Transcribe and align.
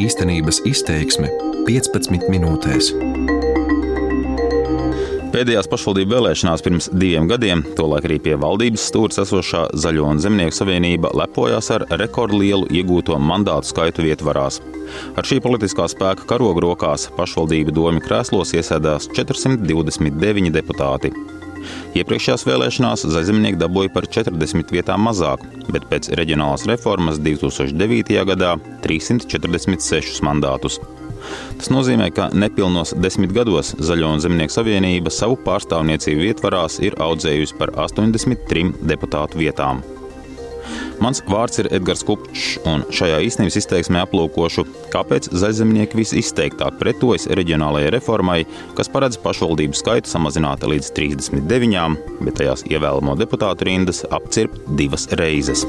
Īstenības 0.00 0.62
izteiksme 0.64 1.28
15 1.66 2.30
minūtēs. 2.32 2.86
Pēdējās 5.34 5.68
pašvaldību 5.68 6.14
vēlēšanās 6.14 6.64
pirms 6.64 6.88
diviem 6.94 7.28
gadiem, 7.28 7.60
tolaik 7.76 8.06
arī 8.08 8.16
pie 8.24 8.38
valdības 8.40 8.86
stūres 8.88 9.20
esošā 9.22 9.66
Zaļo 9.82 10.06
un 10.14 10.22
Zemnieku 10.24 10.56
savienība 10.56 11.12
lepojās 11.20 11.68
ar 11.76 11.84
rekordlielu 12.00 12.70
iegūto 12.80 13.18
mandātu 13.20 13.70
skaitu 13.74 14.06
vietvarās. 14.06 14.62
Ar 15.20 15.28
šī 15.28 15.42
politiskā 15.44 15.90
spēka 15.92 16.24
karogu 16.32 16.64
rokās 16.64 17.10
pašvaldību 17.18 17.76
domu 17.76 18.00
krēslos 18.06 18.54
iesēdās 18.56 19.10
429 19.18 20.54
deputāti. 20.56 21.12
Iepriekšējās 21.98 22.46
vēlēšanās 22.48 23.06
zaļzemnieki 23.14 23.60
dabūja 23.60 23.92
par 23.94 24.08
40 24.08 24.72
vietām 24.74 25.04
mazāk, 25.08 25.44
bet 25.72 25.88
pēc 25.90 26.12
reģionālās 26.20 26.66
reformas 26.70 27.20
2009. 27.22 28.16
gadā 28.30 28.56
346 28.86 30.24
mandātus. 30.26 30.80
Tas 31.60 31.68
nozīmē, 31.68 32.08
ka 32.16 32.30
nepilnos 32.32 32.94
desmit 32.96 33.34
gados 33.36 33.74
Zaļo 33.76 34.14
un 34.16 34.24
Zemnieku 34.24 34.56
savienība 34.56 35.12
savu 35.12 35.36
pārstāvniecību 35.44 36.30
ietvarās 36.30 36.80
ir 36.80 36.96
audzējusi 37.00 37.60
par 37.60 37.76
83 37.76 38.70
deputātu 38.80 39.44
vietām. 39.44 39.84
Mans 41.00 41.22
vārds 41.24 41.56
ir 41.62 41.68
Edgars 41.72 42.02
Kupčs, 42.04 42.58
un 42.68 42.82
šajā 42.92 43.22
īstenības 43.24 43.56
izteiksmē 43.62 44.02
aplūkošu, 44.04 44.66
kāpēc 44.92 45.30
zaļzemnieki 45.32 45.96
visizteiktāk 45.96 46.76
pretojas 46.80 47.24
reģionālajai 47.40 47.94
reformai, 47.96 48.42
kas 48.76 48.92
paredz 48.92 49.16
pašvaldību 49.24 49.80
skaitu 49.80 50.12
samazināt 50.12 50.66
līdz 50.68 50.92
39, 50.98 51.96
bet 52.20 52.36
tajās 52.42 52.66
ievēlamo 52.68 53.16
deputātu 53.16 53.70
rindas 53.70 54.04
apcirpt 54.12 54.68
divas 54.76 55.08
reizes. 55.16 55.64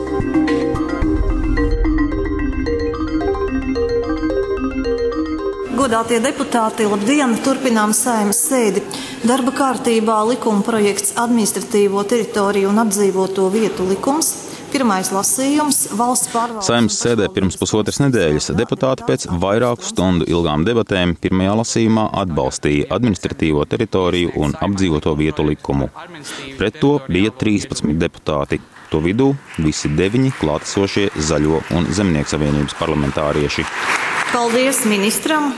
Godātie 5.80 6.20
deputāti, 6.22 6.86
labdien! 6.86 7.40
Turpinām 7.42 7.96
saimas 7.96 8.44
sēdi. 8.52 8.84
Darba 9.24 9.56
kārtībā 9.56 10.20
likuma 10.28 10.62
projekts 10.68 11.16
administratīvo 11.24 12.04
teritoriju 12.04 12.70
un 12.70 12.84
apdzīvoto 12.84 13.48
vietu 13.56 13.88
likums. 13.90 14.51
Pirmais 14.72 15.10
lasījums 15.12 15.80
valsts 16.00 16.30
pārvaldes. 16.32 16.68
Saimnes 16.70 16.98
sēdē 17.04 17.28
pirms 17.36 17.58
pusotras 17.60 18.00
nedēļas 18.00 18.52
deputāti 18.56 19.06
pēc 19.08 19.26
vairāku 19.42 19.84
stundu 19.84 20.28
ilgām 20.32 20.64
debatēm 20.68 21.18
pirmajā 21.20 21.56
lasījumā 21.60 22.06
atbalstīja 22.22 22.88
administratīvo 22.96 23.66
teritoriju 23.72 24.32
un 24.40 24.56
apdzīvoto 24.56 25.16
vietu 25.20 25.48
likumu. 25.50 25.90
Pret 26.60 26.80
to 26.80 26.94
bija 27.12 27.34
13 27.44 27.98
deputāti. 28.00 28.62
To 28.92 29.00
vidū 29.04 29.30
visi 29.64 29.92
deviņi 29.96 30.34
klātesošie 30.40 31.10
Zaļo 31.16 31.62
un 31.76 31.86
Zemnieku 31.96 32.32
savienības 32.34 32.76
parlamentārieši. 32.80 33.68
Paldies 34.32 34.84
ministram! 34.88 35.52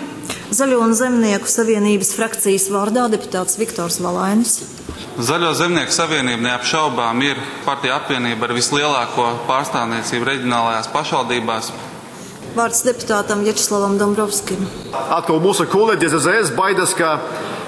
Zaļo 0.53 0.78
un 0.86 0.94
Zemnieku 0.97 1.50
savienības 1.50 2.14
frakcijas 2.17 2.67
vārdā 2.73 3.08
deputāts 3.14 3.58
Viktors 3.58 3.97
Valainis. 4.06 4.59
Zaļo 5.14 5.52
zemnieku 5.53 5.94
savienība 5.94 6.42
neapšaubām 6.42 7.19
ir 7.22 7.38
partija 7.67 8.00
apvienība 8.00 8.47
ar 8.47 8.53
vislielāko 8.58 9.28
pārstāvniecību 9.45 10.25
reģionālajās 10.25 10.89
pašvaldībās. 10.89 11.67
Vārds 12.56 12.81
deputātam 12.81 13.44
Vjačeslavam 13.45 14.00
Dombrovskim. 14.00 14.64
Atkal 15.14 15.38
mūsu 15.44 15.67
kolēģis 15.69 16.16
ZZS 16.16 16.56
baidās, 16.58 16.95
ka, 16.97 17.11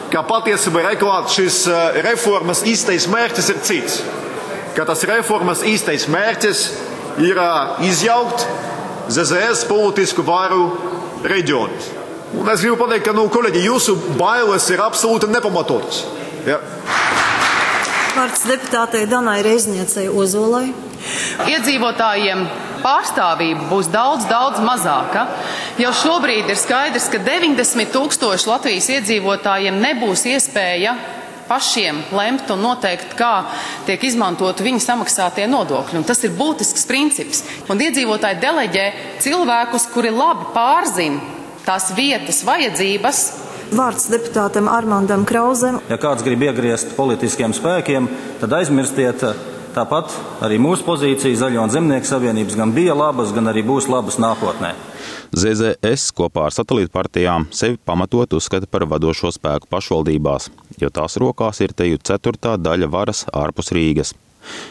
ka 0.10 0.26
patiesībā 0.26 0.88
reklāt 0.88 1.30
šis 1.36 1.60
eh, 1.70 2.02
reformas 2.08 2.64
īstais 2.66 3.06
mērķis 3.14 3.54
ir 3.54 3.62
cits. 3.70 4.02
Ka 4.74 4.90
tas 4.90 5.06
reformas 5.06 5.62
īstais 5.62 6.10
mērķis 6.10 6.66
ir 7.30 7.38
eh, 7.46 7.88
izjaukt 7.92 8.48
ZZS 9.14 9.68
politisku 9.70 10.26
varu 10.26 10.72
reģionus. 11.30 11.94
Un 12.42 12.50
es 12.50 12.66
gribu 12.66 12.82
pateikt, 12.82 13.06
ka, 13.06 13.14
nu, 13.14 13.30
kolēģi, 13.30 13.68
jūsu 13.70 14.00
bailes 14.18 14.66
ir 14.74 14.82
absolūti 14.82 15.30
nepamatotas. 15.30 16.08
Ja. 16.46 16.60
Vārds 18.16 18.46
deputātei 18.48 19.04
Danai 19.12 19.42
Reizniecei 19.44 20.06
Ozolai. 20.08 20.70
Iedzīvotājiem 21.52 22.46
pārstāvība 22.80 23.68
būs 23.68 23.90
daudz, 23.92 24.24
daudz 24.30 24.62
mazāka. 24.64 25.26
Jau 25.82 25.92
šobrīd 26.00 26.48
ir 26.48 26.56
skaidrs, 26.56 27.10
ka 27.12 27.20
90 27.20 27.92
tūkstoši 27.92 28.48
Latvijas 28.48 28.88
iedzīvotājiem 28.96 29.82
nebūs 29.84 30.24
iespēja 30.32 30.96
pašiem 31.50 32.00
lemt 32.16 32.50
un 32.56 32.64
noteikt, 32.64 33.18
kā 33.20 33.34
tiek 33.86 34.08
izmantot 34.08 34.64
viņu 34.64 34.80
samaksātie 34.80 35.52
nodokļi. 35.52 36.00
Un 36.00 36.08
tas 36.08 36.24
ir 36.24 36.40
būtisks 36.40 36.88
princips. 36.88 37.44
Un 37.68 37.84
iedzīvotāji 37.84 38.40
deleģē 38.40 38.86
cilvēkus, 39.28 39.92
kuri 39.92 40.16
labi 40.16 40.54
pārzina 40.56 41.20
tās 41.68 41.92
vietas 42.00 42.46
vajadzības. 42.48 43.26
Vārds 43.74 44.06
deputātam 44.12 44.68
Armandam 44.70 45.26
Krauzem. 45.26 45.80
Ja 45.90 45.98
kāds 46.02 46.24
grib 46.26 46.44
iegriezt 46.46 46.94
politiskiem 46.98 47.54
spēkiem, 47.56 48.10
tad 48.42 48.54
aizmirstiet. 48.60 49.26
Tāpat 49.76 50.14
arī 50.46 50.56
mūsu 50.62 50.86
pozīcija 50.88 51.36
Zaļo 51.36 51.66
un 51.66 51.72
Zemnieku 51.74 52.08
savienības 52.08 52.56
gan 52.56 52.72
bija 52.72 52.94
labas, 52.96 53.34
gan 53.36 53.52
arī 53.52 53.66
būs 53.68 53.90
labas 53.92 54.16
nākotnē. 54.24 54.70
ZZS 55.36 56.14
kopā 56.16 56.46
ar 56.48 56.56
satelītu 56.56 56.94
partijām 56.94 57.50
sevi 57.52 57.76
pamatot 57.76 58.38
uzskata 58.38 58.70
par 58.72 58.86
vadošo 58.88 59.34
spēku 59.36 59.68
pašvaldībās, 59.68 60.48
jo 60.80 60.92
tās 60.96 61.20
rokās 61.20 61.60
ir 61.66 61.76
teju 61.76 62.00
ceturtā 62.08 62.56
daļa 62.62 62.88
varas 62.94 63.26
ārpus 63.36 63.74
Rīgas. 63.76 64.16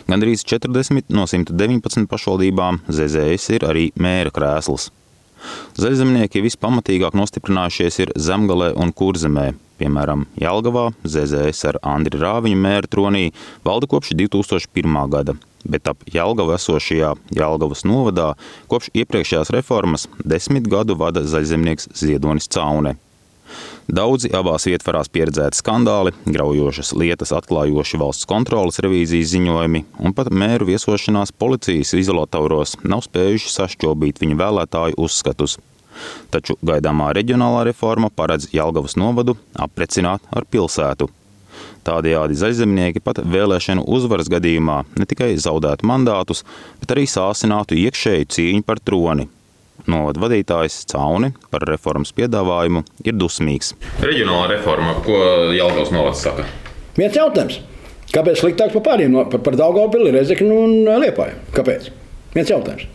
Gan 0.09 0.25
arī 0.25 0.39
40 0.41 1.13
no 1.13 1.27
119 1.29 2.09
pašvaldībām 2.09 2.85
ZZS 2.89 3.59
ir 3.59 3.69
arī 3.69 3.89
mēra 4.01 4.33
krēsls. 4.33 4.89
Zaļzemnieki 5.81 6.43
vispamatīgāk 6.45 7.17
nostiprinājušies 7.19 8.01
ir 8.05 8.13
Zemgalē 8.21 8.73
un 8.79 8.93
Kurzemē. 8.95 9.53
Piemēram, 9.81 10.29
Jelgavā 10.39 10.91
ZZS 11.03 11.65
ar 11.73 11.81
Andri 11.95 12.21
Rāviņu 12.21 12.59
mēra 12.63 12.91
tronī 12.91 13.25
valda 13.67 13.89
kopš 13.91 14.13
2001. 14.15 14.99
gada, 15.11 15.35
bet 15.67 15.91
ap 15.91 16.05
Jelgavu 16.15 16.55
esošajā 16.55 17.15
Jelgavas 17.35 17.83
novadā 17.89 18.29
kopš 18.71 18.93
iepriekšējās 18.95 19.51
reformas 19.57 20.07
desmit 20.23 20.71
gadu 20.71 20.95
vada 21.01 21.25
zaļzemnieks 21.27 21.91
Ziedonis 21.99 22.47
Caune. 22.55 22.95
Daudzi 23.85 24.31
abās 24.33 24.65
ietvarās 24.65 25.11
pieredzēti 25.13 25.59
skandāli, 25.61 26.15
graujošas 26.25 26.95
lietas 26.97 27.35
atklājoši 27.37 27.99
valsts 28.01 28.25
kontrolas 28.25 28.81
revīzijas 28.81 29.35
ziņojumi 29.35 29.83
un 30.01 30.15
pat 30.17 30.31
mēru 30.33 30.71
viesošanās 30.71 31.35
policijas 31.37 31.93
izolatoros 31.99 32.79
nav 32.81 33.05
spējuši 33.05 33.53
sašķobīt 33.53 34.23
viņa 34.25 34.39
vēlētāju 34.41 34.97
uzskatus. 35.05 35.59
Taču 36.33 36.57
gaidāmā 36.65 37.11
reģionālā 37.15 37.67
reforma 37.69 38.09
paredz 38.09 38.49
Jelgavas 38.57 38.97
novadu 38.97 39.37
aprecināt 39.53 40.25
ar 40.33 40.49
pilsētu. 40.49 41.11
Tādējādi 41.85 42.41
zaļzemnieki 42.41 43.05
pat 43.05 43.21
vēlēšanu 43.21 43.85
uzvaras 43.85 44.33
gadījumā 44.33 44.81
ne 44.97 45.07
tikai 45.07 45.35
zaudētu 45.37 45.85
mandātus, 45.87 46.41
bet 46.81 46.97
arī 46.97 47.05
sāsinātu 47.05 47.77
iekšēju 47.85 48.33
cīņu 48.33 48.65
par 48.65 48.81
troni, 48.81 49.29
Novada 49.91 50.23
vadītājs 50.23 50.85
Cauni 50.89 51.33
par 51.53 51.67
reformas 51.69 52.15
piedāvājumu 52.17 52.85
ir 53.05 53.17
dusmīgs. 53.19 53.75
Reģionālā 54.01 54.49
reforma, 54.55 54.97
ko 55.05 55.19
Jālgavas 55.53 55.93
novads 55.93 56.25
saka? 56.25 56.47
Viens 56.97 57.19
jautājums. 57.19 57.61
Kāpēc 58.15 58.39
sliktāks 58.39 58.75
par 58.77 58.85
pārējiem, 58.87 59.17
par, 59.33 59.43
par 59.43 59.57
Daugavpili, 59.59 60.13
Rezeknu 60.15 60.59
un 60.67 60.75
Liepāju? 61.03 61.41
Kāpēc? 61.57 61.91
Viens 62.37 62.53
jautājums. 62.53 62.87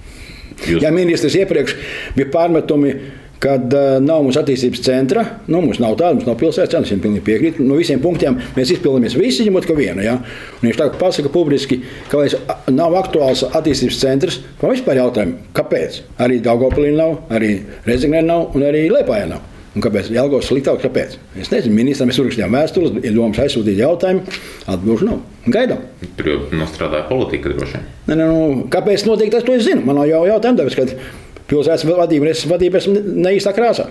Jūs... 0.67 0.83
Ja 0.83 0.91
ministrs 0.95 1.35
iepriekš 1.39 1.75
bija 2.15 2.31
pārmetumi 2.33 2.95
kad 3.43 3.73
uh, 3.73 3.97
nav 4.03 4.23
mums 4.25 4.37
attīstības 4.39 4.81
centra, 4.83 5.23
nu, 5.47 5.61
mums 5.63 5.79
nav 5.79 5.95
tāda, 5.99 6.17
mums 6.17 6.27
nav 6.27 6.37
pilsētas 6.41 6.73
centra, 6.75 6.89
viņam 6.91 7.03
pilnīgi 7.05 7.25
piekrīt. 7.27 7.61
No 7.63 7.77
visiem 7.79 8.01
punktiem 8.03 8.39
mēs 8.57 8.73
izpildāmies 8.75 9.15
visi, 9.19 9.45
ņemot 9.47 9.67
ka 9.69 9.77
vienu. 9.77 10.03
Ja? 10.03 10.17
Un 10.59 10.69
viņš 10.69 10.79
tā 10.81 10.89
pasaka 10.99 11.31
publiski, 11.33 11.81
ka 12.11 12.19
vairs 12.19 12.35
nav 12.71 12.97
aktuāls 12.99 13.45
attīstības 13.49 14.01
centrs. 14.01 14.41
Man 14.59 14.75
vispār 14.75 14.99
jautājumu, 14.99 15.39
kāpēc? 15.55 16.01
Arī 16.25 16.41
Daugopilī 16.43 16.91
nav, 16.97 17.21
arī 17.31 17.55
Rezignē 17.87 18.25
nav 18.25 18.57
un 18.57 18.67
arī 18.67 18.89
Liepājā 18.91 19.31
nav. 19.31 19.47
Un 19.77 19.83
kāpēc 19.85 20.09
Jālgos 20.11 20.47
sliktāk? 20.49 20.81
Kāpēc? 20.81 21.15
Es 21.39 21.51
nezinu, 21.53 21.75
ministram 21.77 22.09
mēs 22.09 22.17
uzrakstījām 22.19 22.55
vēstules, 22.57 22.95
ir 23.05 23.13
domas 23.13 23.37
aizsūtīt 23.43 23.77
jautājumu, 23.77 24.23
atbildžu 24.73 25.07
nav. 25.07 25.19
Gaidām. 25.49 25.83
Tur 26.17 26.27
jau 26.27 26.39
nostrādāja 26.57 27.05
politika 27.07 27.53
droši 27.53 27.77
vien. 27.77 27.85
Ne, 28.09 28.17
ne, 28.17 28.25
nu, 28.27 28.65
kāpēc 28.73 29.05
notiek 29.07 29.31
tas, 29.33 29.45
to 29.45 29.53
es 29.55 29.63
zinu. 29.67 29.85
Man 29.85 30.01
jau 30.09 30.23
jautājumu, 30.27 30.59
tāpēc, 30.59 30.95
pilsētas 31.49 31.85
vadību, 31.89 32.29
es 32.31 32.45
vadību 32.49 32.79
esmu 32.79 32.97
neīstā 33.25 33.53
krāsā. 33.57 33.89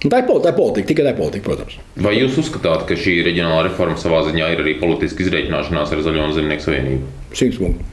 Un 0.00 0.08
tā 0.08 0.22
ir, 0.22 0.30
tā 0.40 0.52
ir 0.52 0.56
politika, 0.56 0.88
tikai 0.88 1.04
tā 1.04 1.12
ir 1.12 1.18
politika, 1.18 1.44
protams. 1.44 1.74
Vai 2.00 2.14
jūs 2.16 2.38
uzskatāt, 2.40 2.86
ka 2.88 2.96
šī 2.96 3.18
reģionālā 3.26 3.66
reforma 3.66 4.00
savā 4.00 4.22
ziņā 4.30 4.46
ir 4.54 4.62
arī 4.62 4.78
politiska 4.80 5.26
izreikināšanās 5.26 5.92
ar 5.92 6.00
Zaļo 6.06 6.24
un 6.24 6.32
Zemnieku 6.36 6.64
savienību? 6.64 7.10
Simts 7.36 7.60
punktu. 7.60 7.84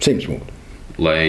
Simts 0.00 0.30
punktu. 0.30 0.56
Lai 1.04 1.26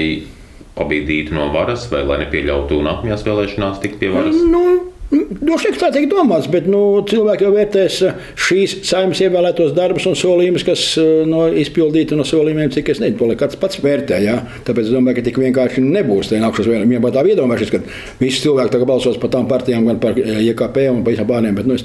pabīdītu 0.77 1.35
no 1.35 1.49
varas 1.53 1.89
vai 1.91 2.05
lai 2.07 2.21
nepieļautu 2.23 2.79
nākamajās 2.85 3.27
vēlēšanās 3.27 3.83
tikt 3.83 3.99
pie 3.99 4.13
varas? 4.13 4.39
Nu, 4.47 4.92
Droši 5.13 5.69
vien 5.69 5.77
tā 5.77 5.89
tiek 5.93 6.07
domāts, 6.09 6.47
bet 6.49 6.65
nu, 6.69 6.79
cilvēki 7.09 7.45
jau 7.45 7.51
vērtēs 7.53 7.99
šīs 8.47 8.75
saimnes 8.89 9.21
ievēlētos 9.21 9.75
darbus 9.77 10.07
un 10.09 10.17
solījumus, 10.17 10.65
kas 10.65 10.85
no 11.29 11.45
izpildīti 11.61 12.17
no 12.17 12.25
solījumiem, 12.25 12.71
cik 12.73 12.89
es 12.95 13.01
nezinu, 13.03 13.19
to 13.19 13.37
kāds 13.37 13.59
pats 13.61 13.81
vērtē. 13.83 14.19
Ja? 14.25 14.39
Tāpēc 14.65 14.89
es 14.89 14.95
domāju, 14.95 15.19
ka 15.19 15.27
tik 15.29 15.39
vienkārši 15.43 15.85
nebūs. 15.85 16.31
Tā 16.31 16.41
nākšos 16.41 16.69
vienam 16.71 17.09
tā 17.13 17.25
iedomājušies, 17.29 17.73
ka 17.75 17.83
visi 18.23 18.41
cilvēki 18.47 18.73
tagad 18.73 18.89
balsos 18.89 19.21
par 19.21 19.33
tām 19.35 19.49
partijām, 19.51 19.85
gan 19.91 20.01
par 20.01 20.17
IKP 20.17 20.85
un 20.89 21.03
par 21.05 21.13
visām 21.13 21.29
pārējām. 21.29 21.61
Bet 21.61 21.69
nu, 21.69 21.77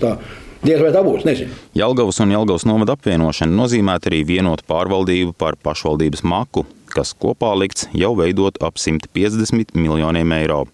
Diez 0.59 0.81
vai 0.83 0.89
tā 0.91 1.05
būs, 1.07 1.23
nezinu. 1.23 1.55
Jelgavas 1.79 2.19
un 2.25 2.33
Jelgavas 2.35 2.65
novada 2.67 2.97
apvienošana 2.97 3.55
nozīmē 3.55 3.95
arī 4.01 4.25
vienotu 4.27 4.67
pārvaldību 4.67 5.37
par 5.39 5.55
pašvaldības 5.63 6.25
maku, 6.27 6.65
kas 6.91 7.13
kopā 7.15 7.53
likts 7.61 7.87
jau 7.95 8.11
veidot 8.19 8.59
ap 8.67 8.81
150 8.83 9.79
miljoniem 9.79 10.35
eiro. 10.41 10.65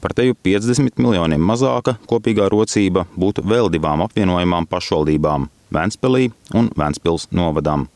Par 0.00 0.14
teju 0.16 0.36
50 0.44 1.00
miljoniem 1.02 1.42
mazāka 1.42 1.96
kopīgā 2.10 2.48
rocība 2.52 3.06
būtu 3.18 3.44
vēl 3.44 3.70
divām 3.74 4.04
apvienojamām 4.06 4.68
pašvaldībām- 4.70 5.48
Vēnspilī 5.76 6.30
un 6.54 6.70
Vēnspils 6.76 7.28
novadām. 7.30 7.88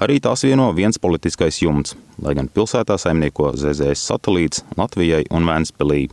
Arī 0.00 0.18
tās 0.20 0.42
vieno 0.44 0.72
viens 0.74 0.98
politiskais 0.98 1.60
jumts, 1.62 1.94
lai 2.20 2.34
gan 2.34 2.48
pilsētā 2.48 2.98
saimnieko 2.98 3.52
ZZS 3.56 4.08
satelīts 4.10 4.64
Latvijai 4.76 5.24
un 5.30 5.46
Vēnspilī 5.48 6.08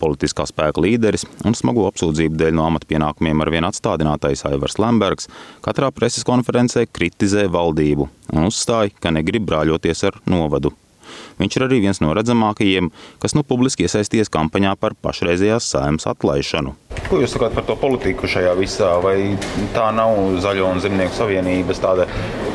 politiskā 0.00 0.46
spēka 0.48 0.82
līderis 0.82 1.26
un 1.46 1.56
smago 1.58 1.86
apsūdzību 1.90 2.38
dēļ 2.40 2.56
no 2.58 2.66
amatpienākumiem 2.70 3.44
ar 3.44 3.52
vien 3.54 3.68
atstādinātais 3.68 4.44
Aivars 4.48 4.78
Lembergs 4.82 5.30
katrā 5.64 5.90
preses 5.94 6.26
konferencē 6.26 6.86
kritizē 6.90 7.46
valdību 7.52 8.08
un 8.34 8.48
uzstāja, 8.48 8.94
ka 9.00 9.14
negrib 9.14 9.46
brāļoties 9.48 10.06
ar 10.10 10.20
novadu. 10.30 10.74
Viņš 11.40 11.56
ir 11.56 11.66
arī 11.66 11.80
viens 11.86 12.02
no 12.04 12.12
redzamākajiem, 12.16 12.90
kas 13.22 13.34
nu 13.36 13.44
publiski 13.46 13.86
iesaisties 13.86 14.30
kampaņā 14.32 14.76
par 14.80 14.96
pašreizējās 15.00 15.70
saimas 15.72 16.08
atlaišanu. 16.10 16.76
Ko 17.08 17.20
jūs 17.22 17.32
sakāt 17.34 17.54
par 17.56 17.64
to 17.66 17.74
politiku 17.80 18.28
šajā 18.30 18.52
visā? 18.58 18.90
Vai 19.02 19.34
tā 19.74 19.88
nav 19.94 20.36
Zaļo 20.42 20.68
un 20.70 20.82
Zemnieku 20.82 21.16
savienības 21.16 21.80
tāda 21.82 22.06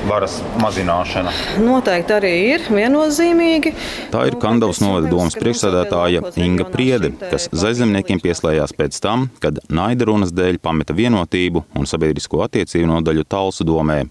varas 0.08 0.38
mazināšana? 0.62 1.34
Noteikti 1.66 2.16
arī 2.16 2.34
ir 2.54 2.68
viennozīmīgi. 2.70 3.74
Tā 4.14 4.26
ir 4.30 4.38
Kandavas 4.42 4.82
novada 4.84 5.10
domas 5.12 5.38
priekšsēdētāja 5.40 6.24
Inga 6.46 6.68
Priede, 6.72 7.12
kas 7.24 7.50
zaļzemniekiem 7.52 8.22
pieslējās 8.24 8.76
pēc 8.78 9.00
tam, 9.04 9.30
kad 9.44 9.60
naida 9.68 10.08
runas 10.12 10.36
dēļ 10.36 10.62
pameta 10.64 10.96
vienotību 10.96 11.66
un 11.76 11.90
sabiedrisko 11.90 12.46
attiecību 12.46 12.92
nodaļu 12.94 13.28
Talsu 13.28 13.68
domē. 13.68 14.04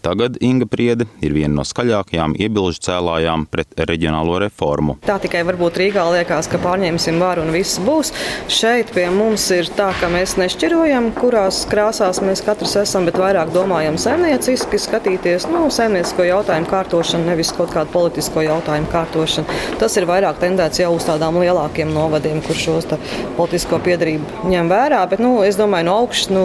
Tagad 0.00 0.38
Inga 0.40 0.64
Priede 0.64 1.04
ir 1.20 1.34
viena 1.36 1.58
no 1.58 1.64
skaļākajām 1.66 2.32
iebilžu 2.40 2.80
cēlājām 2.86 3.44
pret 3.52 3.74
reģionālo 3.76 4.38
reformu. 4.40 4.96
Tā 5.04 5.18
tikai 5.20 5.42
varbūt 5.44 5.76
Rīgā 5.82 6.06
liekas, 6.14 6.48
ka 6.48 6.60
pārņemsim 6.62 7.18
varu 7.20 7.44
un 7.44 7.52
viss 7.52 7.80
būs. 7.84 8.12
Šeit 8.48 8.94
pie 8.96 9.04
mums 9.12 9.44
ir 9.52 9.68
tā, 9.76 9.90
ka 10.00 10.08
mēs 10.12 10.38
nešķirojam, 10.40 11.10
kurās 11.18 11.62
krāsās 11.68 12.22
mēs 12.24 12.40
katrs 12.46 12.78
esam, 12.80 13.04
bet 13.08 13.20
vairāk 13.20 13.52
domājam 13.52 13.98
saimnieciski, 14.00 14.80
skatīties 14.80 15.50
nu, 15.52 15.66
saimniecisko 15.74 16.24
jautājumu 16.30 16.70
kārtošanu, 16.72 17.28
nevis 17.28 17.52
kaut 17.56 17.74
kādu 17.76 17.92
politisko 17.92 18.46
jautājumu 18.46 18.88
kārtošanu. 18.94 19.60
Tas 19.82 19.98
ir 20.00 20.08
vairāk 20.08 20.40
tendēts 20.40 20.80
jau 20.80 20.94
uz 20.96 21.04
tādām 21.08 21.36
lielākiem 21.42 21.92
novadiem, 21.92 22.40
kur 22.46 22.56
šos 22.56 22.88
politisko 23.36 23.82
piedarību 23.84 24.48
ņem 24.48 24.72
vērā. 24.72 25.04
Bet 25.12 25.20
nu, 25.20 25.36
es 25.44 25.60
domāju, 25.60 25.90
no 25.90 26.00
augšas 26.06 26.32
nu, 26.32 26.44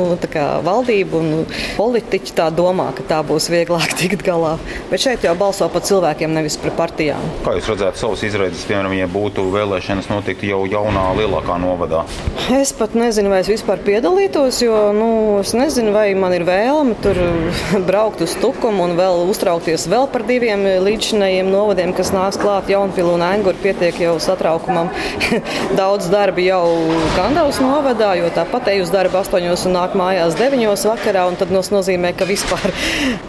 valdība 0.65 1.21
un 1.21 1.47
politiķi 1.77 2.35
tā 2.35 2.49
domā, 2.55 2.91
ka 2.97 3.05
tā 3.07 3.14
būs 3.25 3.45
būs 3.45 3.51
vieglāk 3.51 3.95
tikt 3.99 4.23
galā. 4.25 4.55
Bet 4.89 5.03
šeit 5.03 5.25
jau 5.25 5.35
balso 5.37 5.67
par 5.71 5.83
cilvēkiem, 5.85 6.33
nevis 6.33 6.57
par 6.61 6.75
partijām. 6.77 7.21
Kā 7.45 7.55
jūs 7.57 7.69
redzētu 7.73 8.01
savus 8.01 8.23
izredzes, 8.25 8.65
piemēram, 8.69 8.95
ja 8.97 9.09
būtu 9.11 9.45
vēlēšanas 9.53 10.09
notikti 10.11 10.51
jau 10.51 10.63
jaunā, 10.69 11.09
lielākā 11.19 11.57
novadā? 11.61 12.05
Es 12.55 12.73
pat 12.75 12.95
nezinu, 12.97 13.31
vai 13.33 13.41
es 13.43 13.51
vispār 13.51 13.81
piedalītos, 13.85 14.61
jo 14.63 14.77
nu, 14.95 15.09
es 15.41 15.53
nezinu, 15.57 15.93
vai 15.95 16.07
man 16.17 16.35
ir 16.37 16.45
vēlme 16.47 16.95
tur 17.03 17.19
braukt 17.89 18.23
uz 18.25 18.35
tukumu 18.41 18.85
un 18.87 18.95
vēl 18.99 19.25
uztraukties 19.29 19.87
vēl 19.91 20.07
par 20.13 20.25
diviem 20.27 20.65
līdzinējiem 20.85 21.51
novadiem, 21.51 21.93
kas 21.97 22.13
nāks 22.15 22.39
klāt 22.41 22.71
Jaunpilu 22.71 23.15
un 23.17 23.25
Anguru. 23.25 23.57
Pietiek 23.65 23.97
jau 23.99 24.15
satraukumam. 24.21 24.91
Daudz 25.79 26.09
darba 26.11 26.43
jau 26.43 26.65
Kandavas 27.15 27.59
novadā, 27.63 28.13
jo 28.19 28.29
tāpat 28.35 28.69
eju 28.73 28.85
uz 28.85 28.91
darbu 28.93 29.19
astoņos 29.21 29.65
un 29.69 29.77
nāk 29.79 29.95
mājās 29.97 30.37
deviņos 30.39 30.85
vakarā, 30.91 31.25
un 31.31 31.39
tad 31.39 31.53
tas 31.55 31.71
nozīmē, 31.73 32.11
ka 32.17 32.27
vispār 32.29 32.73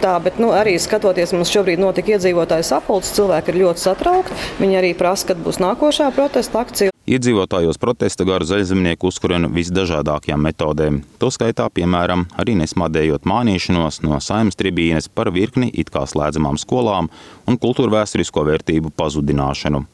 tā, 0.03 0.17
bet 0.23 0.41
nu, 0.41 0.51
arī 0.55 0.75
skatoties, 0.81 1.33
mums 1.35 1.51
šobrīd 1.53 1.81
notika 1.81 2.15
iedzīvotāju 2.15 2.65
sapulces, 2.67 3.15
cilvēki 3.17 3.53
ir 3.53 3.61
ļoti 3.63 3.83
satraukti. 3.83 4.37
Viņi 4.61 4.79
arī 4.81 4.93
prasa, 4.97 5.31
kad 5.31 5.41
būs 5.43 5.61
nākošā 5.63 6.11
protesta 6.15 6.63
akcija. 6.65 6.93
Iedzīvotājos 7.07 7.79
protesta 7.79 8.25
garu 8.27 8.43
zaļzemnieku 8.43 9.07
uzkurina 9.07 9.47
visdažādākajām 9.47 10.41
metodēm. 10.43 10.97
Tostarp, 11.21 11.77
piemēram, 11.79 12.25
arī 12.35 12.57
nesmādējot 12.59 13.23
mānīšanos 13.23 14.01
no 14.03 14.19
saimnes 14.19 14.59
tribīnes 14.59 15.07
par 15.07 15.31
virkni 15.31 15.71
it 15.71 15.87
kā 15.93 16.03
slēdzamām 16.03 16.59
skolām 16.59 17.07
un 17.47 17.59
kultūrvēturisko 17.63 18.43
vērtību 18.51 18.91
pazudināšanu. 18.99 19.85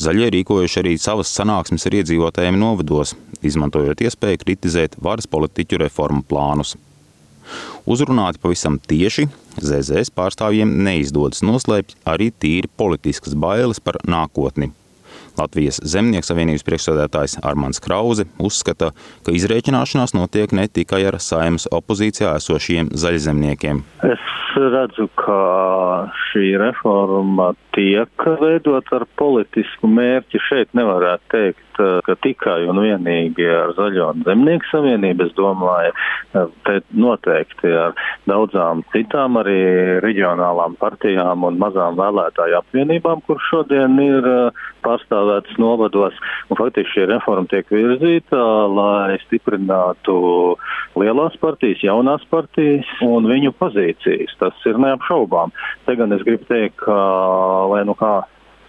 Zaļie 0.00 0.32
rīkojuši 0.34 0.82
arī 0.82 0.96
savas 0.98 1.30
sanāksmes 1.30 1.86
ar 1.86 2.00
iedzīvotājiem 2.00 2.58
novados, 2.58 3.14
izmantojot 3.46 4.02
iespēju 4.02 4.42
kritizēt 4.42 4.98
varas 4.98 5.30
politiķu 5.30 5.84
reformu 5.84 6.24
plānus. 6.26 6.74
Uzrunāti 7.90 8.42
pavisam 8.42 8.78
tieši, 8.78 9.28
ZZS 9.60 10.12
pārstāvjiem 10.16 10.76
neizdodas 10.84 11.44
noslēpt 11.46 11.96
arī 12.08 12.30
tīri 12.30 12.70
politiskas 12.80 13.34
bailes 13.34 13.82
par 13.82 13.98
nākotni. 14.06 14.70
Latvijas 15.38 15.80
Zemnieku 15.86 16.26
savienības 16.26 16.64
priekšsēdētājs 16.66 17.38
Armāns 17.46 17.80
Krause 17.82 18.26
uzskata, 18.42 18.90
ka 19.24 19.34
izrēķināšanās 19.36 20.14
notiek 20.16 20.52
ne 20.56 20.66
tikai 20.68 21.04
ar 21.08 21.20
saimas 21.22 21.68
opozīcijā 21.72 22.34
esošiem 22.40 22.90
zaļzemniekiem. 23.02 23.82
Es 24.10 24.26
redzu, 24.58 25.06
ka 25.20 25.40
šī 26.30 26.52
reforma 26.60 27.52
tiek 27.76 28.28
veidot 28.42 28.90
ar 28.96 29.06
politisku 29.20 29.90
mērķi. 29.90 30.42
Šeit 30.48 30.74
nevarētu 30.76 31.30
teikt 31.32 31.69
ka 32.06 32.16
tikai 32.24 32.64
un 32.70 32.80
vienīgi 32.82 33.46
ar 33.50 33.74
Zaļo 33.76 34.10
un 34.14 34.24
Zemnieku 34.26 34.68
savienību, 34.70 35.26
es 35.26 35.36
domāju, 35.38 35.92
eh, 36.34 36.46
te 36.66 36.80
noteikti 36.92 37.72
ar 37.84 37.94
daudzām 38.30 38.82
citām 38.94 39.38
arī 39.40 40.00
reģionālām 40.04 40.76
partijām 40.80 41.44
un 41.48 41.58
mazām 41.60 41.98
vēlētāju 42.00 42.58
apvienībām, 42.60 43.22
kur 43.26 43.40
šodien 43.50 43.98
ir 44.04 44.30
eh, 44.32 44.64
pārstāvētas 44.86 45.58
novados. 45.58 46.16
Faktiski 46.50 47.00
šī 47.00 47.06
reforma 47.10 47.46
tiek 47.50 47.68
virzīta, 47.72 48.40
lai 48.68 49.18
stiprinātu 49.26 50.56
lielās 51.00 51.36
partijas, 51.40 51.84
jaunās 51.84 52.24
partijas 52.30 52.88
un 53.06 53.28
viņu 53.30 53.54
pozīcijas. 53.60 54.34
Tas 54.40 54.66
ir 54.68 54.80
neapšaubām. 54.82 55.54
Te 55.86 55.96
gan 55.96 56.12
es 56.16 56.24
gribu 56.26 56.46
teikt, 56.50 56.78
ka, 56.84 56.98
lai 57.70 57.84
nu 57.88 57.96
kā 57.98 58.20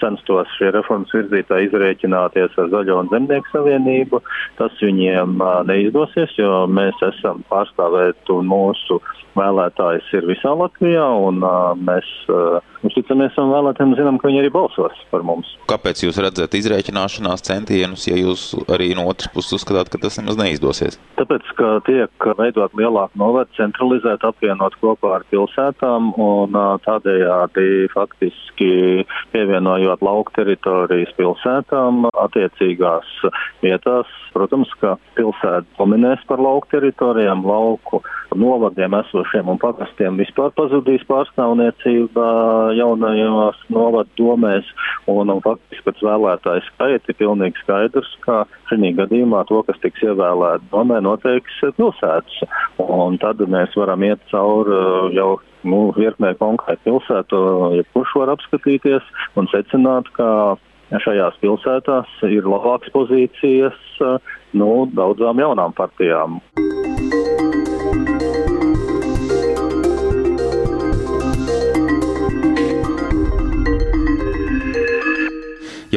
censtos 0.01 0.49
šie 0.57 0.71
reformas 0.75 1.13
virzītāji 1.15 1.69
izrēķināties 1.69 2.57
ar 2.59 2.69
Zaļo 2.73 2.99
un 3.03 3.11
Zemnieku 3.13 3.53
savienību. 3.53 4.21
Tas 4.59 4.75
viņiem 4.81 5.41
neizdosies, 5.69 6.35
jo 6.41 6.65
mēs 6.67 6.97
esam 7.11 7.45
pārstāvēti 7.51 8.33
un 8.35 8.49
mūsu 8.51 8.99
vēlētājs 9.37 10.09
ir 10.17 10.27
visā 10.27 10.51
Latvijā, 10.57 11.05
un 11.27 11.39
mēs 11.85 12.07
uzticamies 12.83 13.31
savam 13.35 13.53
vēlētājiem 13.55 13.95
zinām, 13.99 14.17
ka 14.19 14.27
viņi 14.27 14.41
arī 14.41 14.51
balsos 14.53 14.97
par 15.11 15.23
mums. 15.27 15.53
Kāpēc 15.71 16.03
jūs 16.03 16.19
redzat 16.23 16.55
izrēķināšanās 16.57 17.45
centienus, 17.47 18.07
ja 18.09 18.17
jūs 18.19 18.49
arī 18.71 18.91
no 18.97 19.05
otras 19.11 19.31
puses 19.33 19.59
uzskatāt, 19.59 19.91
ka 19.93 20.01
tas 20.01 20.19
nemaz 20.19 20.39
neizdosies? 20.39 20.99
Tāpēc, 21.19 21.47
ka 21.59 21.71
tiek 21.87 22.27
veidot 22.39 22.75
lielāku 22.77 23.21
novērtu, 23.21 23.55
centralizēt, 23.59 24.25
apvienot 24.27 24.75
kopā 24.81 25.15
ar 25.19 25.27
pilsētām 25.31 26.11
un 26.19 26.57
tādējādi 26.87 27.87
faktiski 27.93 28.71
pievienojot 29.31 29.90
lauku 30.05 30.33
teritorijas 30.37 31.11
pilsētām 31.17 32.07
attiecīgās 32.11 33.11
vietās. 33.63 34.09
Protams, 34.31 34.71
ka 34.79 34.95
pilsēta 35.17 35.65
dominēs 35.75 36.21
par 36.29 36.39
lauku 36.39 36.69
teritorijām, 36.71 37.43
lauku 37.43 37.99
novadiem 38.35 38.95
esošiem 39.01 39.49
un 39.51 39.59
pagastiem 39.59 40.15
vispār 40.21 40.53
pazudīs 40.55 41.03
pārstāvniecība 41.09 42.27
jaunajos 42.77 43.59
novadu 43.73 44.09
domēs, 44.19 44.67
un, 45.11 45.33
un 45.33 45.43
faktiski 45.43 45.83
pēc 45.89 46.03
vēlētāju 46.07 46.65
skaita 46.69 47.11
ir 47.11 47.19
pilnīgi 47.19 47.63
skaidrs, 47.65 48.15
ka 48.23 48.45
šī 48.71 48.93
gadījumā 49.01 49.43
to, 49.51 49.59
kas 49.67 49.83
tiks 49.83 50.07
ievēlēti 50.07 50.71
domē, 50.71 51.01
noteiks 51.03 51.59
pilsētas, 51.75 52.41
un 52.87 53.19
tad 53.21 53.43
mēs 53.51 53.75
varam 53.75 54.07
iet 54.07 54.23
cauri 54.31 54.77
uh, 54.77 55.09
jau 55.15 55.31
nu, 55.67 55.91
virknē 55.97 56.33
konkrētu 56.39 56.83
pilsētu, 56.87 57.39
jebkurš 57.79 58.17
var 58.21 58.33
apskatīties 58.35 59.07
un 59.39 59.49
secināt, 59.53 60.09
ka 60.17 60.57
šajās 61.05 61.37
pilsētās 61.43 62.19
ir 62.27 62.47
labākas 62.47 62.91
pozīcijas 62.95 63.79
nu, 64.57 64.71
daudzām 64.97 65.39
jaunām 65.39 65.75
partijām. 65.77 66.41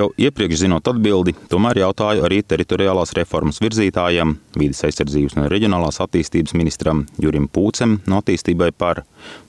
Jau 0.05 0.11
iepriekš 0.21 0.59
zinot 0.61 0.85
atbildi, 0.91 1.33
tomēr 1.49 1.79
jautāju 1.81 2.27
arī 2.27 2.43
teritoriālās 2.45 3.15
reformas 3.17 3.57
virzītājam, 3.65 4.35
vidas 4.53 4.83
aizsardzības 4.85 5.39
un 5.39 5.47
reģionālās 5.49 5.97
attīstības 6.05 6.53
ministram 6.59 7.07
Jurim 7.23 7.47
Pūcem 7.49 7.95
no 8.11 8.19
attīstībai 8.21 8.69
par, 8.77 9.01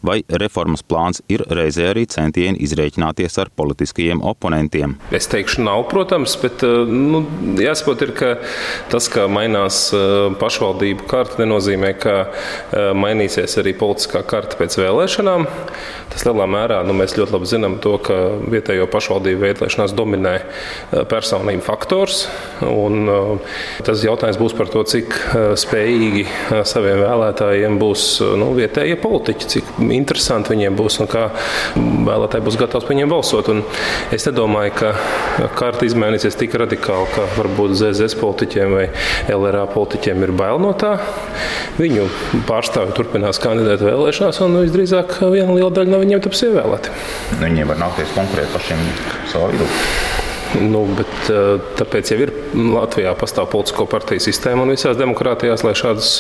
vai 0.05 0.21
reformas 0.29 0.79
plāns 0.79 1.19
ir 1.27 1.43
reizē 1.51 1.89
arī 1.91 2.05
centieni 2.07 2.61
izreikināties 2.63 3.35
ar 3.43 3.51
politiskajiem 3.51 4.21
oponentiem. 4.23 4.93
Es 5.11 5.27
teikšu, 5.27 5.65
nav, 5.67 5.83
protams, 5.91 6.37
bet 6.39 6.63
nu, 6.63 7.25
jāsaprot, 7.59 8.05
ir, 8.07 8.15
ka 8.15 8.31
tas, 8.93 9.09
ka 9.11 9.27
mainās 9.27 9.89
pašvaldību 10.39 11.09
karta, 11.11 11.41
nenozīmē, 11.43 11.91
ka 11.99 12.15
mainīsies 12.95 13.59
arī 13.59 13.75
politiskā 13.75 14.23
karta 14.23 14.55
pēc 14.61 14.79
vēlēšanām. 14.79 15.49
Tas 16.15 16.23
lielā 16.23 16.47
mērā 16.47 16.79
nu, 16.87 16.95
mēs 16.95 17.17
ļoti 17.19 17.35
labi 17.35 17.51
zinām 17.51 17.77
to, 17.83 17.97
ka 17.99 18.21
vietējo 18.47 18.87
pašvaldību 18.87 19.49
vēlēšanās 19.49 19.97
dominē 19.99 20.37
personību 21.11 21.63
faktors. 21.65 22.25
Un, 22.65 23.09
tas 23.85 24.03
jautājums 24.05 24.39
būs 24.39 24.55
par 24.57 24.69
to, 24.71 24.83
cik 24.87 25.15
spējīgi 25.59 26.25
saviem 26.67 27.01
vēlētājiem 27.03 27.79
būs 27.81 28.07
nu, 28.39 28.51
vietējie 28.57 28.97
politiķi, 29.01 29.49
cik 29.55 29.71
interesanti 29.89 30.53
viņiem 30.53 30.77
būs 30.77 30.99
un 31.03 31.09
kā 31.11 31.27
vēlētāji 31.75 32.45
būs 32.45 32.59
gatavi 32.61 32.85
par 32.85 32.95
viņiem 32.95 33.11
balsot. 33.11 33.51
Un 33.53 33.63
es 34.15 34.27
nedomāju, 34.29 34.75
ka 34.79 35.49
karta 35.57 35.87
izmainīsies 35.87 36.37
tik 36.39 36.55
radikāli, 36.61 37.09
ka 37.15 37.27
varbūt 37.37 37.75
ZZS 37.79 38.17
politiķiem 38.21 38.75
vai 38.75 38.85
LRA 39.31 39.65
politiķiem 39.73 40.27
ir 40.27 40.35
bail 40.35 40.61
no 40.61 40.73
tā. 40.77 40.95
Viņu 41.79 42.07
pārstāvji 42.47 42.95
turpinās 42.97 43.41
kandidēt 43.43 43.83
vēlēšanās, 43.85 44.41
un 44.45 44.61
visdrīzāk 44.63 45.17
viena 45.33 45.55
liela 45.55 45.73
daļa 45.75 45.91
no 45.91 46.03
viņiem 46.03 46.23
taps 46.25 46.45
ievēlēti. 46.47 46.95
Viņiem 47.41 47.73
var 47.73 47.83
nākties 47.85 48.15
konkurēt 48.15 48.55
pašiem 48.55 48.85
savā 49.31 49.51
vidū. 49.53 49.67
Nu, 50.61 50.85
bet, 50.95 51.31
tāpēc 51.79 52.11
jau 52.13 52.19
ir 52.23 52.31
Latvijā 52.55 53.11
pastāv 53.19 53.49
politisko 53.51 53.87
partiju 53.91 54.23
sistēma 54.23 54.63
un 54.65 54.73
visās 54.75 54.99
demokrātijās, 54.99 55.65
lai 55.67 55.73
šādus 55.77 56.11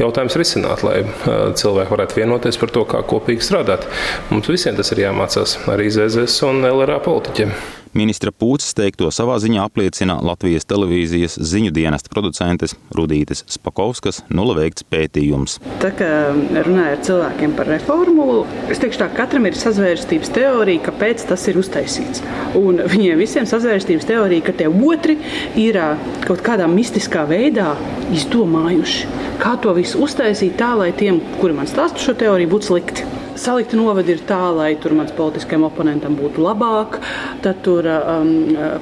jautājumus 0.00 0.38
risinātu, 0.40 0.88
lai 0.88 1.52
cilvēki 1.60 1.94
varētu 1.94 2.20
vienoties 2.22 2.60
par 2.60 2.74
to, 2.74 2.86
kā 2.90 3.04
kopīgi 3.12 3.46
strādāt. 3.46 3.86
Mums 4.32 4.50
visiem 4.50 4.78
tas 4.78 4.90
ir 4.94 5.04
jāmācās, 5.06 5.60
arī 5.70 5.90
ZZS 5.92 6.42
un 6.50 6.66
LRA 6.72 6.98
politiķiem. 7.04 7.79
Ministra 7.90 8.30
Pūces 8.30 8.70
teikto 8.78 9.08
savā 9.10 9.34
ziņā 9.42 9.64
apliecina 9.66 10.14
Latvijas 10.22 10.66
televīzijas 10.70 11.34
ziņu 11.42 11.72
dienesta 11.74 12.12
producentes 12.12 12.76
Rudītes 12.94 13.42
Spakovskas 13.50 14.20
nula 14.30 14.54
veikts 14.60 14.86
pētījums. 14.86 15.56
Tā 15.82 15.90
kā 15.98 16.10
runāja 16.30 16.94
ar 16.94 17.02
cilvēkiem 17.08 17.56
par 17.58 17.70
reformu, 17.72 18.44
es 18.70 18.78
teikšu 18.82 19.02
tā, 19.02 19.10
katram 19.16 19.50
ir 19.50 19.58
sazvērstības 19.58 20.30
teorija, 20.36 20.84
kāpēc 20.86 21.26
tas 21.32 21.48
ir 21.50 21.58
uztaisīts. 21.58 22.22
Un 22.60 22.78
viņiem 22.94 23.18
visiem 23.18 23.48
sazvērstības 23.50 24.06
teorija, 24.06 24.46
ka 24.46 24.54
tie 24.60 24.70
otri 24.70 25.18
ir 25.58 25.80
kaut 26.28 26.44
kādā 26.46 26.70
mistiskā 26.70 27.26
veidā 27.26 27.72
izdomājuši, 28.14 29.16
kā 29.42 29.56
to 29.64 29.74
visu 29.74 30.04
uztaisīt 30.06 30.54
tā, 30.62 30.76
lai 30.78 30.92
tiem, 30.94 31.18
kuri 31.42 31.58
man 31.58 31.70
stāsta 31.70 32.06
šo 32.06 32.14
teoriju, 32.22 32.54
būtu 32.54 32.70
slikti 32.70 33.16
salikti 33.40 33.78
novadi 33.78 34.14
ir 34.14 34.22
tā, 34.28 34.40
lai 34.54 34.74
tur 34.80 34.94
mans 34.98 35.12
politiskajam 35.16 35.64
oponentam 35.68 36.16
būtu 36.18 36.42
labāk. 36.44 36.98
Tad 37.44 37.62
tur, 37.64 37.86
um, 37.88 38.32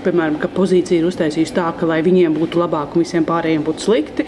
piemēram, 0.04 0.38
ka 0.42 0.50
pozīcija 0.52 1.00
ir 1.00 1.08
uztaisījusi 1.08 1.54
tā, 1.56 1.68
ka 1.78 1.88
lai 1.88 2.00
viņiem 2.06 2.36
būtu 2.36 2.60
labāk 2.60 2.96
un 2.96 3.04
visiem 3.04 3.26
pārējiem 3.28 3.66
būtu 3.66 3.86
slikti. 3.86 4.26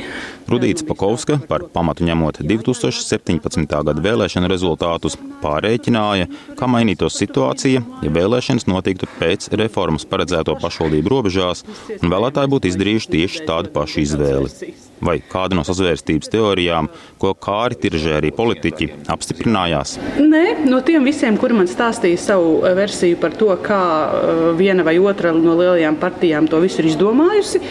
Rudīts 0.51 0.85
Pakovska 0.87 1.39
par 1.51 1.67
pamatu 1.75 2.07
ņemot 2.07 2.43
2017. 2.43 3.67
gada 3.71 4.05
vēlēšanu 4.07 4.51
rezultātus 4.51 5.19
pārēķināja, 5.43 6.27
kā 6.59 6.71
mainītos 6.71 7.19
situācija, 7.21 7.85
ja 8.03 8.15
vēlēšanas 8.19 8.67
notiktu 8.71 9.11
pēc 9.21 9.51
reformas 9.61 10.07
paredzēto 10.11 10.59
pašvaldību 10.63 11.15
robežās 11.15 11.65
un 12.01 12.11
vēlētāji 12.13 12.55
būtu 12.57 12.73
izdarījuši 12.75 13.13
tieši 13.17 13.51
tādu 13.51 13.75
pašu 13.75 14.07
izvēli. 14.07 14.90
Vai 15.01 15.17
kāda 15.25 15.57
no 15.57 15.65
sazvērstības 15.65 16.29
teorijām, 16.33 16.91
ko 17.21 17.33
kāri 17.33 17.79
tiržē 17.81 18.19
arī 18.19 18.33
politiķi, 18.37 18.91
apstiprinājās? 19.13 19.97
Nē, 20.21 20.45
no 20.69 20.83
tiem 20.85 21.07
visiem, 21.09 21.39
kuri 21.41 21.57
man 21.57 21.71
stāstīja 21.71 22.21
savu 22.21 22.59
versiju 22.77 23.17
par 23.23 23.33
to, 23.41 23.49
kā 23.65 23.81
uh, 23.81 24.43
viena 24.59 24.85
vai 24.87 24.99
otra 25.01 25.33
no 25.37 25.57
lielajām 25.57 25.97
partijām 26.01 26.51
to 26.51 26.61
visu 26.61 26.83
ir 26.83 26.91
izdomājusi. 26.93 27.63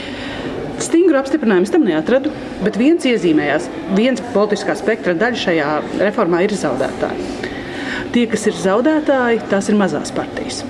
Stingru 0.79 1.19
apstiprinājumu 1.19 1.69
tam 1.73 1.85
neatradu, 1.85 2.31
bet 2.63 2.79
viens 2.79 3.05
iezīmējās. 3.05 3.67
Viens 3.97 4.23
politiskā 4.33 4.77
spektra 4.79 5.13
daļa 5.17 5.43
šajā 5.43 5.71
reformā 5.99 6.45
ir 6.45 6.55
zaudētāji. 6.55 7.29
Tie, 8.15 8.25
kas 8.31 8.47
ir 8.49 8.55
zaudētāji, 8.57 9.43
tās 9.51 9.69
ir 9.69 9.77
mazās 9.77 10.13
partijas. 10.15 10.63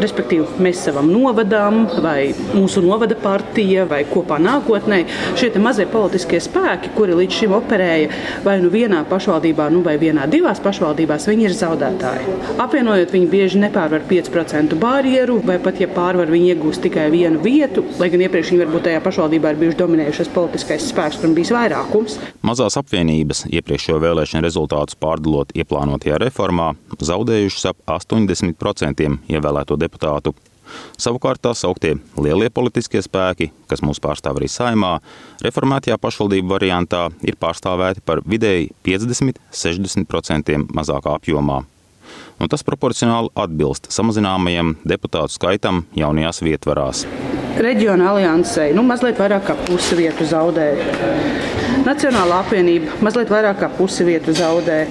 Respektīvi, 0.00 0.46
mēs 0.64 0.80
savam 0.86 1.10
novadām, 1.12 1.82
vai 2.00 2.30
mūsu 2.54 2.80
novada 2.80 3.16
partija, 3.20 3.84
vai 3.88 4.00
kopā 4.08 4.38
nākotnē. 4.40 5.02
Šie 5.36 5.50
mazie 5.60 5.84
politiskie 5.90 6.38
spēki, 6.40 6.94
kuri 6.96 7.18
līdz 7.18 7.36
šim 7.36 7.54
operēja 7.58 8.08
vai 8.46 8.56
nu 8.62 8.70
vienā 8.72 9.02
pašvaldībā, 9.10 9.66
nu 9.74 9.82
vai 9.84 9.98
vienā 10.00 10.24
divās 10.30 10.62
pašvaldībās, 10.64 11.26
viņi 11.28 11.46
ir 11.48 11.56
zaudētāji. 11.58 12.36
Apvienojot, 12.64 13.12
viņi 13.12 13.28
bieži 13.28 13.60
nepārvar 13.60 14.06
5% 14.08 14.78
barjeru, 14.80 15.36
vai 15.44 15.58
pat 15.60 15.82
ja 15.82 15.90
pārvar, 15.92 16.32
viņi 16.32 16.54
iegūst 16.54 16.84
tikai 16.86 17.10
vienu 17.12 17.42
vietu, 17.44 17.84
lai 18.00 18.08
gan 18.14 18.24
iepriekš 18.24 18.54
viņi 18.54 18.64
varbūt 18.64 18.86
tajā 18.88 19.04
pašvaldībā 19.04 19.52
ir 19.52 19.60
bijuši 19.64 19.80
dominējušas 19.82 20.32
politiskais 20.32 20.88
spēks, 20.94 21.20
kuram 21.20 21.36
bijis 21.36 21.52
vairākums. 21.52 22.16
Mazās 22.46 22.78
apvienības 22.80 23.44
iepriekšējo 23.52 24.00
vēlēšanu 24.06 24.46
rezultātus 24.48 24.96
pārdalot 25.00 25.52
ieplānotajā 25.60 26.22
reformā 26.24 26.72
zaudējušas 26.96 27.70
ap 27.74 27.96
80% 28.00 29.08
ievēlēto 29.28 29.76
deputātu 29.76 29.89
deputātu. 29.90 30.34
Savukārt 31.00 31.40
tā 31.42 31.50
sauktie 31.56 31.96
lielie 32.14 32.50
politiskie 32.54 33.00
spēki, 33.02 33.50
kas 33.66 33.82
mūs 33.82 33.98
pārstāv 33.98 34.38
arī 34.38 34.46
saimā, 34.46 35.00
reformētajā 35.42 35.98
pašvaldību 35.98 36.52
variantā 36.52 37.08
ir 37.26 37.38
pārstāvēti 37.40 38.04
par 38.06 38.22
vidēji 38.22 38.70
50-60% 38.86 40.60
mazākā 40.70 41.16
apjomā. 41.18 41.64
Un 42.40 42.48
tas 42.48 42.64
proporcionāli 42.64 43.28
atbilst 43.36 43.90
samazināmajam 43.92 44.76
deputātu 44.88 45.34
skaitam 45.34 45.82
jaunajās 45.98 46.40
vietvarās. 46.46 47.02
Reģiona 47.60 48.12
aliansē 48.12 48.70
nu, 48.76 48.84
mazliet 48.86 49.18
vairāk 49.20 49.50
kā 49.50 49.56
pusi 49.66 49.98
vietu 49.98 50.24
zaudē. 50.28 50.70
Nacionālā 51.84 52.40
apvienība 52.44 53.00
mazliet 53.04 53.32
vairāk 53.32 53.60
kā 53.60 53.68
pusi 53.74 54.06
vietu 54.06 54.32
zaudē. 54.38 54.84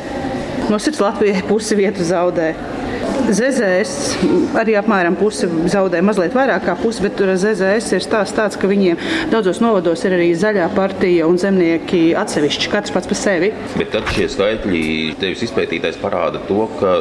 No 0.70 0.78
sirds 0.78 1.02
Latvijai 1.02 1.42
pusi 1.48 1.80
vietu 1.80 2.06
zaudē. 2.06 2.52
ZZS 3.30 4.56
arī 4.58 4.74
apmēram 4.80 5.18
pusi 5.20 5.48
zaudē, 5.70 6.02
mazliet 6.06 6.34
vairāk 6.34 6.66
kā 6.66 6.76
pusi, 6.80 7.04
bet 7.06 7.18
tur 7.20 7.30
ZZS 7.36 7.94
ir 7.98 8.06
stāsts 8.06 8.36
tāds, 8.38 8.58
ka 8.58 8.70
viņiem 8.70 9.00
daudzos 9.30 9.62
novados 9.62 10.02
ir 10.08 10.16
arī 10.18 10.32
zaļā 10.40 10.66
partija 10.74 11.28
un 11.30 11.38
zemnieki 11.42 12.16
atsevišķi, 12.18 12.72
katrs 12.74 12.96
pats 12.96 13.12
par 13.12 13.20
sevi. 13.20 13.52
Bet 13.78 13.94
tad 13.94 14.10
šie 14.16 14.30
skaitļi 14.34 14.84
tevis 15.22 15.46
izpētītais 15.46 16.02
parāda 16.02 16.42
to, 16.50 16.66
ka 16.80 16.96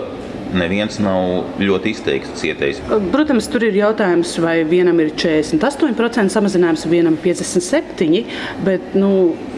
neviens 0.57 0.99
nav 1.03 1.61
ļoti 1.61 1.93
izteikts 1.95 2.43
cietējis. 2.43 2.81
Protams, 3.13 3.49
tur 3.53 3.67
ir 3.69 3.77
jautājums, 3.79 4.35
vai 4.43 4.61
vienam 4.69 4.99
ir 5.03 5.13
48% 5.19 6.35
samazinājums, 6.35 6.87
vienam 6.91 7.19
57%, 7.23 8.25
bet 8.67 8.95
nu, 8.99 9.13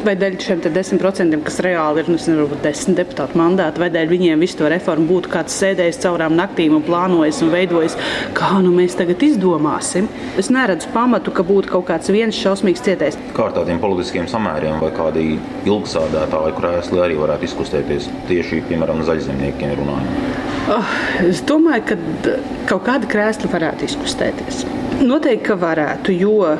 vai 0.05 0.15
dēļ 0.19 0.39
šiem 0.41 0.63
10%, 0.65 1.41
kas 1.47 1.61
reāli 1.65 2.03
ir 2.03 2.11
nu, 2.11 2.17
nezinu, 2.19 2.47
10 2.65 2.99
deputātu 2.99 3.39
mandāti, 3.41 3.83
vai 3.83 3.91
dēļ 3.93 4.11
viņiem 4.11 4.45
visu 4.45 4.61
to 4.61 4.71
reformu 4.73 5.09
būtu 5.11 5.33
kāds 5.33 5.57
sēdējis 5.61 6.01
caurām 6.05 6.37
naktīm 6.39 6.77
un 6.79 6.85
plānojis 6.87 7.43
un 7.45 7.53
veidojis, 7.55 7.97
kā 8.37 8.53
nu 8.65 8.73
mēs 8.75 8.97
tagad 8.99 9.23
izdomāsim. 9.27 10.09
Es 10.41 10.51
neredzu 10.53 10.91
pamatu, 10.95 11.35
ka 11.35 11.45
būtu 11.47 11.75
kaut 11.77 11.89
kāds 11.91 12.13
viens 12.13 12.37
šausmīgs 12.37 12.85
cietējs. 12.87 13.19
Kā 13.37 13.49
ar 13.49 13.57
tādiem 13.61 13.83
politiskiem 13.83 14.29
samēriem 14.31 14.81
vai 14.83 14.93
kādi 14.97 15.27
ilgsādētāji 15.69 16.57
krēsli 16.61 17.05
arī 17.05 17.21
varētu 17.21 17.51
izkustēties 17.51 18.09
tieši, 18.31 18.65
piemēram, 18.71 19.05
zaļzemniekiem 19.09 19.77
runājot? 19.81 20.50
Oh, 20.71 20.91
es 21.27 21.41
domāju, 21.43 21.83
ka 21.89 22.35
kaut 22.71 22.85
kāda 22.87 23.09
krēsla 23.11 23.49
varētu 23.51 23.89
izkustēties. 23.89 24.63
Noteikti, 25.03 25.49
ka 25.49 25.57
varētu, 25.59 26.15
jo 26.15 26.53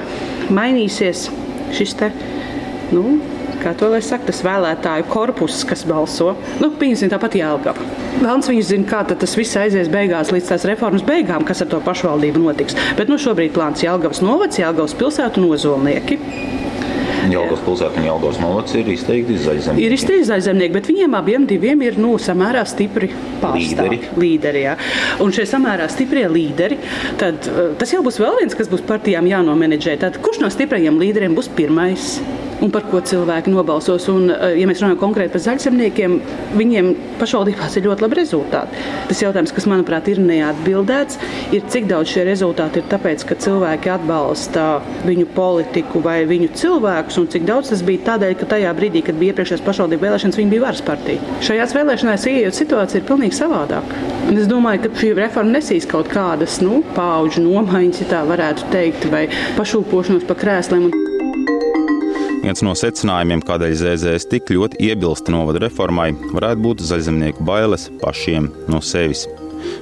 mainīsies 0.51 1.29
šis 1.77 1.95
te. 2.01 2.09
Nu, 2.91 3.21
kā 3.63 3.71
to 3.79 3.91
lai 3.93 4.01
saka, 4.03 4.27
tas 4.33 4.43
vēlētāju 4.43 5.07
korpus, 5.13 5.61
kas 5.69 5.85
balso. 5.87 6.33
Nu, 6.59 6.73
Pieņemsim 6.81 7.13
tāpat 7.13 7.37
Jēlgava. 7.39 7.87
Vēlams 8.17 8.51
viņus 8.51 8.73
zina, 8.73 8.89
kā 8.91 9.05
tas 9.13 9.37
viss 9.39 9.59
aizies 9.61 9.93
beigās 9.93 10.33
līdz 10.35 10.51
tās 10.51 10.67
reformas 10.67 11.07
beigām, 11.07 11.47
kas 11.47 11.63
ar 11.63 11.71
to 11.71 11.79
pašvaldību 11.85 12.43
notiks. 12.43 12.79
Bet 12.99 13.13
nu, 13.13 13.21
šobrīd 13.21 13.55
plāns 13.55 13.85
Jēlgavas 13.85 14.25
novads, 14.27 14.59
Jēlgavas 14.59 14.97
pilsētu 14.99 15.45
un 15.45 15.53
Jelgavas 17.35 17.63
pilsēta 17.67 18.01
un 18.01 18.09
Jelgavas 18.09 18.41
novads 18.43 18.77
ir 18.79 18.91
izteikti 18.93 19.39
zaļzemnieki. 19.41 19.87
Ir 19.87 19.97
izteikti 19.97 20.29
zaļzemnieki, 20.31 20.75
bet 20.77 20.91
viņiem 20.91 21.17
abiem 21.19 21.47
diviem 21.51 21.85
ir 21.87 21.99
nu, 22.01 22.15
samērā 22.21 22.65
stipri 22.69 23.11
pārstāvji. 23.43 24.01
Līderi. 24.01 24.01
līderi 24.25 24.65
jā. 24.67 24.77
un 25.25 25.35
šie 25.37 25.47
samērā 25.51 25.89
stiprie 25.93 26.27
līderi, 26.31 26.81
tad 27.21 27.51
uh, 27.51 27.73
tas 27.81 27.95
jau 27.95 28.03
būs 28.07 28.21
vēl 28.23 28.43
viens, 28.43 28.57
kas 28.59 28.71
būs 28.73 28.85
partijām 28.89 29.29
jānomenedžē. 29.31 29.99
Tad 30.05 30.21
kurš 30.25 30.43
no 30.45 30.53
stiprajiem 30.53 31.01
līderiem 31.01 31.37
būs 31.39 31.51
pirmais? 31.57 32.17
Un 32.65 32.73
par 32.73 32.85
ko 32.91 33.01
cilvēki 33.05 33.53
nobalsos. 33.53 34.09
Un, 34.13 34.31
eh, 34.31 34.61
ja 34.61 34.67
mēs 34.69 34.83
runājam 34.83 35.01
konkrēti 35.01 35.33
par 35.35 35.45
zaļsemniekiem, 35.47 36.21
viņiem 36.57 36.95
pašvaldībās 37.21 37.77
ir 37.77 37.87
ļoti 37.89 38.05
labi 38.05 38.19
rezultāti. 38.21 38.85
Tas 39.09 39.23
jautājums, 39.23 39.55
kas 39.55 39.67
manuprāt 39.71 40.09
ir 40.09 40.19
neatbildēts, 40.19 41.19
ir 41.53 41.63
cik 41.69 41.89
daudz 41.89 42.13
šie 42.13 42.25
rezultāti 42.29 42.83
ir 42.83 42.89
tāpēc, 42.91 43.25
ka 43.27 43.35
cilvēki 43.35 43.93
atbalsta 43.97 44.83
viņu 45.07 45.27
politiku 45.35 46.03
vai 46.03 46.25
viņu 46.25 46.51
cilvēkus, 46.55 47.19
un 47.19 47.29
cik 47.29 47.47
daudz 47.49 47.71
tas 47.71 47.83
bija 47.83 48.05
tādēļ, 48.13 48.39
ka 48.39 48.47
tajā 48.55 48.75
brīdī, 48.77 49.05
kad 49.05 49.19
bija 49.21 49.35
iepriekšējās 49.35 49.67
pašvaldību 49.67 50.07
vēlēšanas, 50.07 50.41
viņi 50.41 50.51
bija 50.51 50.67
varas 50.67 50.85
partija. 50.85 51.19
Šajās 51.41 51.77
vēlēšanās 51.77 52.27
ieejot 52.27 52.55
situācija 52.55 53.01
ir 53.01 53.09
pilnīgi 53.09 53.39
savādāka. 53.41 54.01
Un 54.29 54.39
es 54.39 54.47
domāju, 54.47 54.85
ka 54.85 54.95
šī 55.01 55.15
reforma 55.17 55.59
nesīs 55.59 55.89
kaut 55.91 56.11
kādas 56.13 56.61
nu, 56.63 56.83
paudžu 56.95 57.43
nomaiņas, 57.43 58.03
ja 58.05 58.11
tā 58.15 58.25
varētu 58.29 58.73
teikt, 58.75 59.09
vai 59.11 59.27
pašūpošanos 59.59 60.29
pa 60.29 60.39
krēsliem. 60.39 61.10
Viens 62.41 62.63
no 62.65 62.73
secinājumiem, 62.73 63.43
kādēļ 63.45 63.75
ZZS 63.77 64.31
tik 64.33 64.49
ļoti 64.55 64.81
iebilsta 64.89 65.33
novada 65.35 65.61
reformai, 65.67 66.15
varētu 66.33 66.65
būt 66.65 66.85
zaļzemnieku 66.89 67.45
bailes 67.45 67.91
pašiem 68.01 68.49
no 68.73 68.81
sevis. 68.81 69.27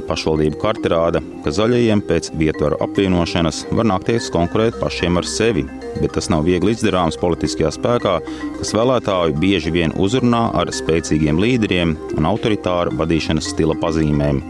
Pašvaldību 0.08 0.58
karte 0.58 0.90
rāda, 0.90 1.22
ka 1.44 1.52
zaļajiem 1.54 2.02
pēc 2.08 2.32
vietvaru 2.40 2.80
apvienošanas 2.82 3.62
var 3.70 3.86
nākties 3.92 4.26
konkurēt 4.34 4.80
pašiem 4.82 5.20
ar 5.22 5.30
sevi, 5.30 5.68
bet 6.00 6.16
tas 6.18 6.26
nav 6.34 6.48
viegli 6.50 6.74
izdarāms 6.74 7.20
politiskajā 7.22 7.70
spēkā, 7.78 8.18
kas 8.58 8.74
vēlētāju 8.74 9.38
bieži 9.38 9.74
vien 9.78 9.94
uzrunā 9.94 10.48
ar 10.58 10.74
spēcīgiem 10.74 11.38
līderiem 11.38 11.94
un 12.18 12.32
autoritāru 12.32 12.98
vadīšanas 12.98 13.54
stila 13.54 13.78
pazīmēm. 13.78 14.42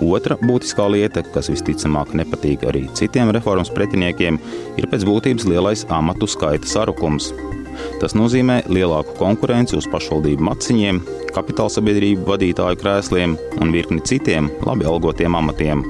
Otra 0.00 0.36
būtiskā 0.40 0.86
lieta, 0.88 1.22
kas 1.34 1.50
visticamāk 1.52 2.14
nepatīk 2.16 2.64
arī 2.68 2.86
citiem 2.96 3.32
reformas 3.36 3.70
pretiniekiem, 3.74 4.38
ir 4.80 4.88
pēc 4.88 5.04
būtības 5.04 5.44
lielais 5.50 5.84
amatu 5.92 6.28
skaita 6.30 6.68
sarukums. 6.68 7.30
Tas 8.00 8.16
nozīmē 8.16 8.62
lielāku 8.72 9.14
konkurenci 9.18 9.76
uz 9.78 9.88
pašvaldību 9.92 10.44
maciņiem, 10.48 11.00
kapitāla 11.36 11.72
sabiedrību 11.72 12.26
vadītāju 12.28 12.80
krēsliem 12.80 13.36
un 13.60 13.74
virkni 13.74 14.00
citiem 14.04 14.50
labi 14.66 14.88
algotiem 14.88 15.36
amatiem. 15.36 15.84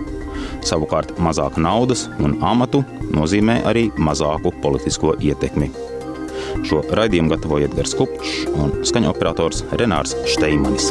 Savukārt 0.67 1.15
mazāka 1.23 1.63
naudas 1.63 2.09
un 2.19 2.37
amatu 2.45 2.83
nozīmē 3.15 3.61
arī 3.71 3.89
mazāku 3.97 4.53
politisko 4.63 5.15
ietekmi. 5.23 5.71
Šo 6.67 6.83
raidījumu 6.97 7.31
gatavoja 7.33 7.71
Edgars 7.71 7.95
Kupčs 7.97 8.49
un 8.57 8.81
skaņu 8.87 9.13
operators 9.13 9.63
Renārs 9.79 10.17
Šteimanis. 10.29 10.91